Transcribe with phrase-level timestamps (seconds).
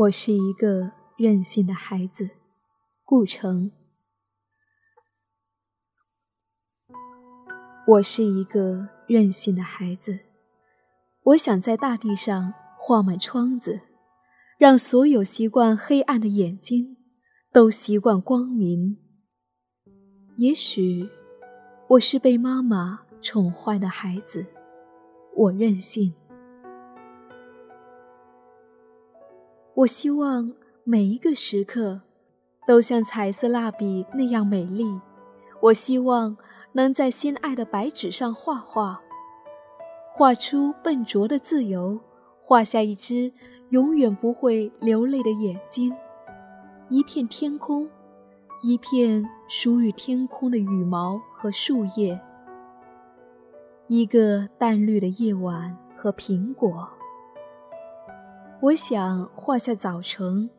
[0.00, 2.30] 我是一个任性的孩子，
[3.04, 3.70] 顾城。
[7.86, 10.20] 我是一个任性的孩子，
[11.24, 13.78] 我想在大地上画满窗子，
[14.56, 16.96] 让所有习惯黑暗的眼睛
[17.52, 18.96] 都习惯光明。
[20.36, 21.10] 也许，
[21.88, 24.46] 我是被妈妈宠坏的孩子，
[25.36, 26.14] 我任性。
[29.80, 30.52] 我希望
[30.84, 32.02] 每一个时刻
[32.66, 35.00] 都像彩色蜡笔那样美丽。
[35.58, 36.36] 我希望
[36.72, 39.00] 能在心爱的白纸上画画，
[40.12, 41.98] 画出笨拙的自由，
[42.42, 43.32] 画下一只
[43.70, 45.94] 永远不会流泪的眼睛，
[46.90, 47.88] 一片天空，
[48.62, 52.20] 一片属于天空的羽毛和树叶，
[53.86, 56.86] 一个淡绿的夜晚和苹果。
[58.62, 60.50] 我想画下早晨，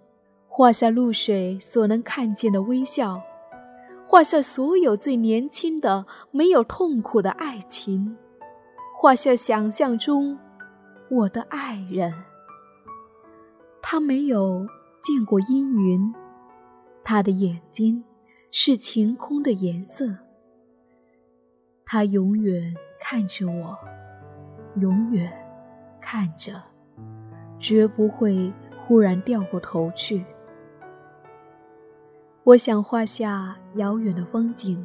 [0.48, 3.22] 画下露水所能看见的微笑，
[4.08, 8.18] 画下所有最年轻的、没有痛苦的爱情，
[8.98, 10.36] 画下想象中
[11.12, 12.12] 我的爱人。
[13.84, 14.66] 他没有
[15.00, 16.12] 见过阴云，
[17.04, 18.04] 他的眼睛
[18.50, 20.08] 是晴空的颜色。
[21.86, 23.78] 他永远看着我，
[24.80, 25.32] 永远
[26.02, 26.71] 看着。
[27.62, 28.52] 绝不会
[28.86, 30.26] 忽然掉过头去。
[32.44, 34.84] 我想画下遥远的风景，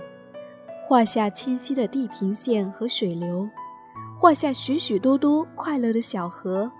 [0.85, 3.49] 画下清晰的地平线和水流，
[4.19, 6.71] 画下许许多多快乐的小河，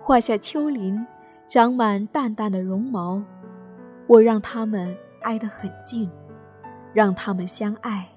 [0.00, 1.06] 画下丘陵
[1.46, 3.22] 长满淡淡的绒毛。
[4.06, 6.10] 我让它们挨得很近，
[6.94, 8.08] 让它们相爱，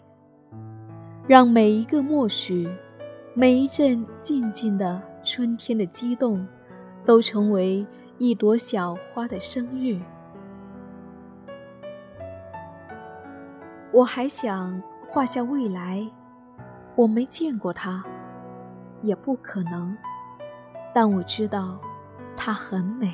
[1.27, 2.69] 让每一个默许，
[3.33, 6.47] 每一阵静静的春天的激动。
[7.09, 7.83] 都成为
[8.19, 9.99] 一朵小花的生日。
[13.91, 16.07] 我还想画下未来，
[16.95, 18.03] 我没见过它，
[19.01, 19.97] 也不可能，
[20.93, 21.79] 但我知道
[22.37, 23.11] 它很美。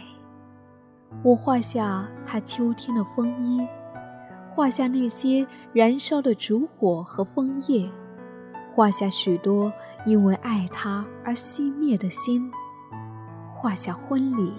[1.23, 3.65] 我画下它秋天的风衣，
[4.53, 7.89] 画下那些燃烧的烛火和枫叶，
[8.73, 9.71] 画下许多
[10.05, 12.51] 因为爱它而熄灭的心。
[13.57, 14.53] 画下婚礼，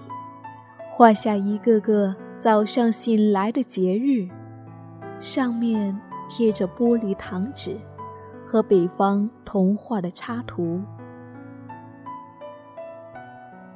[0.95, 4.27] 画下一个个早上醒来的节日，
[5.21, 5.97] 上面
[6.29, 7.77] 贴着玻璃糖纸
[8.49, 10.81] 和北方童话的插图。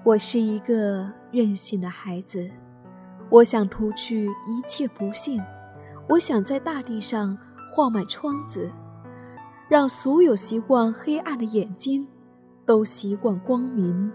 [0.03, 2.51] 我是一个任性的孩子，
[3.29, 5.41] 我想除去一切不幸，
[6.09, 7.37] 我想在大地上
[7.71, 8.73] 画满窗子，
[9.69, 12.09] 让所有习惯黑暗的眼睛
[12.65, 14.11] 都习惯光明。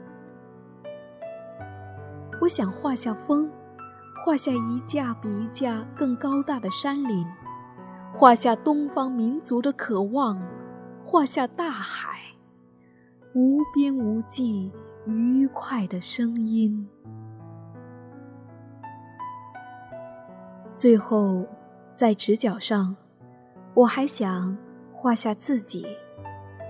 [2.46, 3.50] 我想画下风，
[4.24, 7.26] 画下一架比一架更高大的山林，
[8.14, 10.40] 画下东方民族的渴望，
[11.02, 12.20] 画下大海，
[13.34, 14.72] 无边无际
[15.08, 16.88] 愉快的声音。
[20.76, 21.48] 最后，
[21.96, 22.96] 在直角上，
[23.74, 24.56] 我还想
[24.94, 25.88] 画下自己，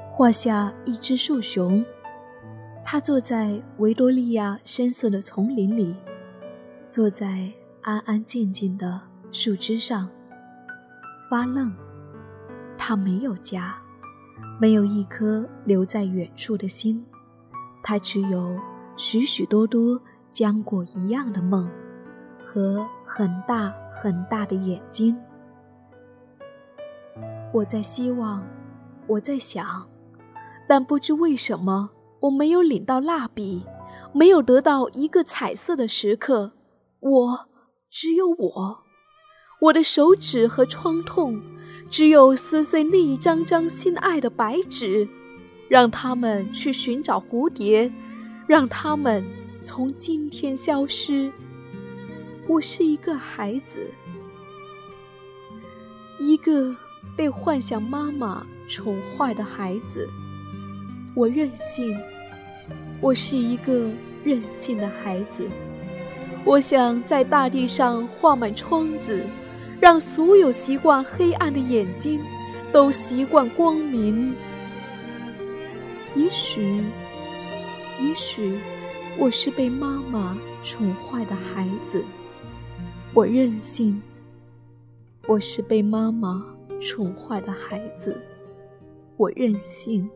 [0.09, 1.85] 画下一只树熊。
[2.87, 5.95] 他坐在维多利亚深色的丛林里，
[6.87, 7.51] 坐在
[7.81, 9.01] 安安静静的
[9.31, 10.07] 树枝上，
[11.27, 11.75] 发愣。
[12.77, 13.75] 他没有家，
[14.61, 17.03] 没有一颗留在远处的心，
[17.81, 18.55] 他只有
[18.95, 19.99] 许许多多
[20.31, 21.67] 浆果一样的梦，
[22.45, 25.17] 和很大很大的眼睛。
[27.51, 28.45] 我在希望，
[29.07, 29.89] 我在想，
[30.67, 31.89] 但不知为什么。
[32.25, 33.63] 我没有领到蜡笔，
[34.13, 36.53] 没有得到一个彩色的时刻。
[36.99, 37.47] 我
[37.89, 38.83] 只有我，
[39.61, 41.39] 我的手指和创痛，
[41.89, 45.07] 只有撕碎那一张张心爱的白纸，
[45.69, 47.91] 让他们去寻找蝴蝶，
[48.47, 49.23] 让他们
[49.59, 51.31] 从今天消失。
[52.47, 53.91] 我是一个孩子，
[56.19, 56.75] 一个
[57.15, 60.09] 被幻想妈妈宠坏的孩子。
[61.15, 61.97] 我任性，
[63.01, 63.89] 我是一个
[64.23, 65.47] 任性的孩子。
[66.43, 69.25] 我想在大地上画满窗子，
[69.79, 72.21] 让所有习惯黑暗的眼睛
[72.71, 74.33] 都习惯光明。
[76.15, 76.81] 也许，
[78.01, 78.59] 也许，
[79.17, 82.03] 我是被妈妈宠坏的孩子。
[83.13, 84.01] 我任性，
[85.27, 86.45] 我是被妈妈
[86.81, 88.21] 宠坏的孩子。
[89.17, 90.09] 我任性。